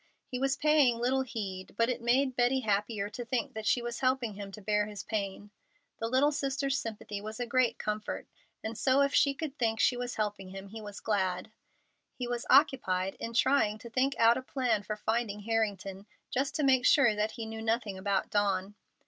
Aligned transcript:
He 0.25 0.39
was 0.39 0.57
paying 0.57 0.97
little 0.97 1.21
heed, 1.21 1.75
but 1.77 1.87
it 1.87 2.01
made 2.01 2.35
Betty 2.35 2.61
happier 2.61 3.07
to 3.11 3.23
think 3.23 3.53
that 3.53 3.67
she 3.67 3.83
was 3.83 3.99
helping 3.99 4.33
him 4.33 4.51
to 4.53 4.59
bear 4.59 4.87
his 4.87 5.03
pain. 5.03 5.51
The 5.99 6.07
little 6.07 6.31
sister's 6.31 6.75
sympathy 6.79 7.21
was 7.21 7.39
a 7.39 7.45
great 7.45 7.77
comfort, 7.77 8.27
and 8.63 8.75
so 8.75 9.01
if 9.01 9.13
she 9.13 9.35
could 9.35 9.59
think 9.59 9.79
she 9.79 9.95
was 9.95 10.15
helping 10.15 10.49
him, 10.49 10.69
he 10.69 10.81
was 10.81 11.01
glad. 11.01 11.51
He 12.15 12.27
was 12.27 12.47
occupied 12.49 13.15
in 13.19 13.35
trying 13.35 13.77
to 13.77 13.91
think 13.91 14.15
out 14.17 14.37
a 14.37 14.41
plan 14.41 14.81
for 14.81 14.95
finding 14.95 15.41
Harrington, 15.41 16.07
just 16.31 16.55
to 16.55 16.63
make 16.63 16.83
sure 16.83 17.13
that 17.13 17.33
he 17.33 17.45
knew 17.45 17.61
nothing 17.61 17.99
about 17.99 18.31
Dawn. 18.31 18.73